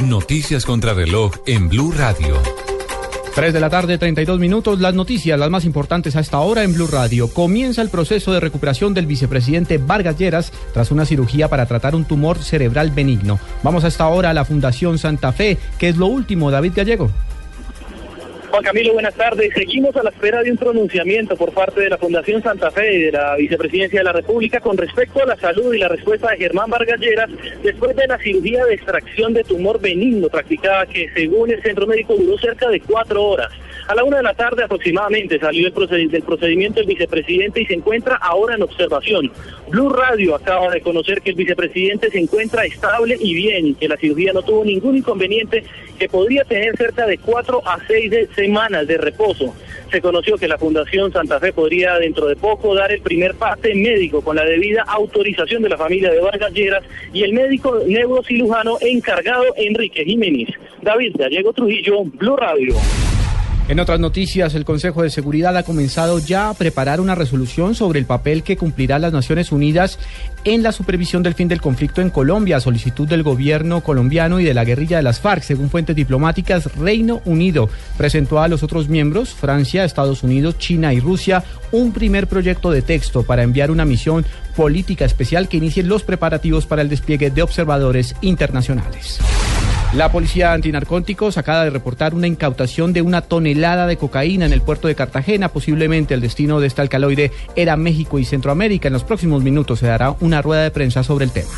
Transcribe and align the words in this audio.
Noticias 0.00 0.64
contra 0.64 0.94
reloj 0.94 1.30
en 1.46 1.68
Blue 1.68 1.92
Radio. 1.92 2.34
3 3.34 3.52
de 3.52 3.60
la 3.60 3.68
tarde, 3.68 3.98
32 3.98 4.40
minutos. 4.40 4.80
Las 4.80 4.94
noticias, 4.94 5.38
las 5.38 5.50
más 5.50 5.66
importantes 5.66 6.16
hasta 6.16 6.38
ahora 6.38 6.62
en 6.62 6.72
Blue 6.72 6.86
Radio. 6.86 7.28
Comienza 7.28 7.82
el 7.82 7.90
proceso 7.90 8.32
de 8.32 8.40
recuperación 8.40 8.94
del 8.94 9.06
vicepresidente 9.06 9.76
Vargas 9.76 10.18
Lleras 10.18 10.52
tras 10.72 10.90
una 10.90 11.04
cirugía 11.04 11.48
para 11.48 11.66
tratar 11.66 11.94
un 11.94 12.06
tumor 12.06 12.38
cerebral 12.38 12.90
benigno. 12.92 13.38
Vamos 13.62 13.84
hasta 13.84 14.04
ahora 14.04 14.30
a 14.30 14.34
la 14.34 14.46
Fundación 14.46 14.98
Santa 14.98 15.32
Fe, 15.32 15.58
que 15.78 15.90
es 15.90 15.98
lo 15.98 16.06
último, 16.06 16.50
David 16.50 16.72
Gallego. 16.76 17.10
Juan 18.50 18.64
Camilo, 18.64 18.94
buenas 18.94 19.14
tardes. 19.14 19.52
Seguimos 19.54 19.94
a 19.94 20.02
la 20.02 20.10
espera 20.10 20.42
de 20.42 20.50
un 20.50 20.56
pronunciamiento 20.56 21.36
por 21.36 21.52
parte 21.52 21.82
de 21.82 21.88
la 21.88 21.98
Fundación 21.98 22.42
Santa 22.42 22.72
Fe 22.72 22.94
y 22.94 23.02
de 23.04 23.12
la 23.12 23.36
Vicepresidencia 23.36 24.00
de 24.00 24.04
la 24.04 24.12
República 24.12 24.58
con 24.58 24.76
respecto 24.76 25.22
a 25.22 25.26
la 25.26 25.36
salud 25.36 25.72
y 25.72 25.78
la 25.78 25.86
respuesta 25.86 26.30
de 26.30 26.38
Germán 26.38 26.68
Vargas 26.68 26.98
Lleras 26.98 27.30
después 27.62 27.94
de 27.94 28.08
la 28.08 28.18
cirugía 28.18 28.64
de 28.64 28.74
extracción 28.74 29.34
de 29.34 29.44
tumor 29.44 29.80
benigno 29.80 30.28
practicada 30.28 30.84
que 30.86 31.08
según 31.14 31.52
el 31.52 31.62
centro 31.62 31.86
médico 31.86 32.16
duró 32.16 32.36
cerca 32.38 32.68
de 32.68 32.80
cuatro 32.80 33.22
horas. 33.22 33.52
A 33.88 33.94
la 33.94 34.04
una 34.04 34.18
de 34.18 34.22
la 34.22 34.34
tarde 34.34 34.64
aproximadamente 34.64 35.38
salió 35.38 35.66
el 35.66 36.10
del 36.10 36.22
procedimiento 36.22 36.80
el 36.80 36.86
vicepresidente 36.86 37.62
y 37.62 37.66
se 37.66 37.74
encuentra 37.74 38.16
ahora 38.16 38.54
en 38.54 38.62
observación. 38.62 39.32
Blue 39.68 39.88
Radio 39.88 40.34
acaba 40.34 40.70
de 40.70 40.80
conocer 40.80 41.22
que 41.22 41.30
el 41.30 41.36
vicepresidente 41.36 42.10
se 42.10 42.18
encuentra 42.18 42.64
estable 42.64 43.16
y 43.18 43.34
bien 43.34 43.74
que 43.74 43.88
la 43.88 43.96
cirugía 43.96 44.32
no 44.32 44.42
tuvo 44.42 44.64
ningún 44.64 44.96
inconveniente 44.96 45.64
que 45.98 46.08
podría 46.08 46.44
tener 46.44 46.76
cerca 46.76 47.06
de 47.06 47.18
cuatro 47.18 47.62
a 47.66 47.78
seis 47.86 48.12
semanas 48.34 48.86
de 48.86 48.98
reposo. 48.98 49.54
Se 49.90 50.00
conoció 50.00 50.36
que 50.36 50.48
la 50.48 50.58
Fundación 50.58 51.12
Santa 51.12 51.40
Fe 51.40 51.52
podría 51.52 51.98
dentro 51.98 52.26
de 52.26 52.36
poco 52.36 52.74
dar 52.74 52.92
el 52.92 53.00
primer 53.00 53.34
parte 53.34 53.74
médico 53.74 54.22
con 54.22 54.36
la 54.36 54.44
debida 54.44 54.82
autorización 54.82 55.62
de 55.62 55.68
la 55.68 55.76
familia 55.76 56.10
de 56.12 56.20
Vargas 56.20 56.52
Lleras 56.52 56.84
y 57.12 57.22
el 57.22 57.32
médico 57.32 57.80
neurocirujano 57.86 58.78
encargado 58.80 59.44
Enrique 59.56 60.04
Jiménez. 60.04 60.48
David 60.82 61.16
Gallego 61.18 61.52
Trujillo, 61.52 62.04
Blue 62.04 62.36
Radio. 62.36 62.74
En 63.70 63.78
otras 63.78 64.00
noticias, 64.00 64.56
el 64.56 64.64
Consejo 64.64 65.04
de 65.04 65.10
Seguridad 65.10 65.56
ha 65.56 65.62
comenzado 65.62 66.18
ya 66.18 66.48
a 66.48 66.54
preparar 66.54 67.00
una 67.00 67.14
resolución 67.14 67.76
sobre 67.76 68.00
el 68.00 68.04
papel 68.04 68.42
que 68.42 68.56
cumplirán 68.56 69.00
las 69.00 69.12
Naciones 69.12 69.52
Unidas 69.52 70.00
en 70.42 70.64
la 70.64 70.72
supervisión 70.72 71.22
del 71.22 71.34
fin 71.34 71.46
del 71.46 71.60
conflicto 71.60 72.00
en 72.00 72.10
Colombia, 72.10 72.56
a 72.56 72.60
solicitud 72.60 73.06
del 73.06 73.22
gobierno 73.22 73.80
colombiano 73.82 74.40
y 74.40 74.44
de 74.44 74.54
la 74.54 74.64
guerrilla 74.64 74.96
de 74.96 75.04
las 75.04 75.20
FARC. 75.20 75.44
Según 75.44 75.70
fuentes 75.70 75.94
diplomáticas, 75.94 76.74
Reino 76.74 77.22
Unido 77.24 77.68
presentó 77.96 78.40
a 78.40 78.48
los 78.48 78.64
otros 78.64 78.88
miembros, 78.88 79.34
Francia, 79.34 79.84
Estados 79.84 80.24
Unidos, 80.24 80.58
China 80.58 80.92
y 80.92 80.98
Rusia, 80.98 81.44
un 81.70 81.92
primer 81.92 82.26
proyecto 82.26 82.72
de 82.72 82.82
texto 82.82 83.22
para 83.22 83.44
enviar 83.44 83.70
una 83.70 83.84
misión 83.84 84.26
política 84.56 85.04
especial 85.04 85.48
que 85.48 85.58
inicie 85.58 85.84
los 85.84 86.02
preparativos 86.02 86.66
para 86.66 86.82
el 86.82 86.88
despliegue 86.88 87.30
de 87.30 87.42
observadores 87.42 88.16
internacionales. 88.20 89.20
La 89.92 90.12
policía 90.12 90.52
antinarcóticos 90.52 91.36
acaba 91.36 91.64
de 91.64 91.70
reportar 91.70 92.14
una 92.14 92.28
incautación 92.28 92.92
de 92.92 93.02
una 93.02 93.22
tonelada 93.22 93.88
de 93.88 93.96
cocaína 93.96 94.46
en 94.46 94.52
el 94.52 94.62
puerto 94.62 94.86
de 94.86 94.94
Cartagena. 94.94 95.48
Posiblemente 95.48 96.14
el 96.14 96.20
destino 96.20 96.60
de 96.60 96.68
este 96.68 96.80
alcaloide 96.80 97.32
era 97.56 97.76
México 97.76 98.20
y 98.20 98.24
Centroamérica. 98.24 98.86
En 98.86 98.92
los 98.92 99.02
próximos 99.02 99.42
minutos 99.42 99.80
se 99.80 99.88
dará 99.88 100.14
una 100.20 100.42
rueda 100.42 100.62
de 100.62 100.70
prensa 100.70 101.02
sobre 101.02 101.24
el 101.24 101.32
tema. 101.32 101.50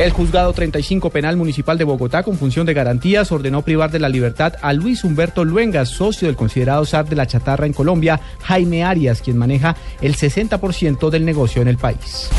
El 0.00 0.10
juzgado 0.10 0.52
35 0.52 1.10
penal 1.10 1.36
municipal 1.36 1.78
de 1.78 1.84
Bogotá, 1.84 2.24
con 2.24 2.36
función 2.36 2.66
de 2.66 2.74
garantías, 2.74 3.30
ordenó 3.30 3.62
privar 3.62 3.92
de 3.92 4.00
la 4.00 4.08
libertad 4.08 4.54
a 4.60 4.72
Luis 4.72 5.04
Humberto 5.04 5.44
Luengas, 5.44 5.90
socio 5.90 6.26
del 6.26 6.34
considerado 6.34 6.84
SAR 6.84 7.08
de 7.08 7.14
la 7.14 7.28
chatarra 7.28 7.66
en 7.66 7.72
Colombia, 7.72 8.18
Jaime 8.40 8.82
Arias, 8.82 9.22
quien 9.22 9.38
maneja 9.38 9.76
el 10.00 10.16
60% 10.16 11.08
del 11.08 11.24
negocio 11.24 11.62
en 11.62 11.68
el 11.68 11.76
país. 11.76 12.30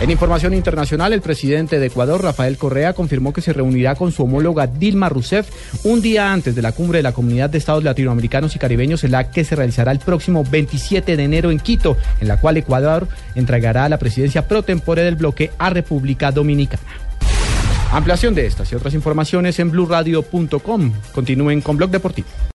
En 0.00 0.12
información 0.12 0.54
internacional, 0.54 1.12
el 1.12 1.22
presidente 1.22 1.80
de 1.80 1.86
Ecuador, 1.86 2.22
Rafael 2.22 2.56
Correa, 2.56 2.92
confirmó 2.92 3.32
que 3.32 3.40
se 3.40 3.52
reunirá 3.52 3.96
con 3.96 4.12
su 4.12 4.22
homóloga 4.22 4.68
Dilma 4.68 5.08
Rousseff 5.08 5.50
un 5.84 6.00
día 6.00 6.32
antes 6.32 6.54
de 6.54 6.62
la 6.62 6.70
cumbre 6.70 7.00
de 7.00 7.02
la 7.02 7.10
Comunidad 7.10 7.50
de 7.50 7.58
Estados 7.58 7.82
Latinoamericanos 7.82 8.54
y 8.54 8.60
Caribeños, 8.60 9.02
en 9.02 9.10
la 9.10 9.32
que 9.32 9.42
se 9.42 9.56
realizará 9.56 9.90
el 9.90 9.98
próximo 9.98 10.44
27 10.48 11.16
de 11.16 11.24
enero 11.24 11.50
en 11.50 11.58
Quito, 11.58 11.96
en 12.20 12.28
la 12.28 12.38
cual 12.40 12.56
Ecuador 12.58 13.08
entregará 13.34 13.88
la 13.88 13.98
presidencia 13.98 14.46
pro 14.46 14.62
tempore 14.62 15.02
del 15.02 15.16
bloque 15.16 15.50
a 15.58 15.68
República 15.70 16.30
Dominicana. 16.30 16.82
Ampliación 17.90 18.36
de 18.36 18.46
estas 18.46 18.70
y 18.70 18.76
otras 18.76 18.94
informaciones 18.94 19.58
en 19.58 19.72
blurradio.com. 19.72 20.92
Continúen 21.12 21.60
con 21.60 21.76
Blog 21.76 21.90
Deportivo. 21.90 22.28